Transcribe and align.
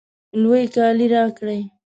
لوی 0.41 0.65
کالی 0.75 1.07
راکړئ 1.13 1.61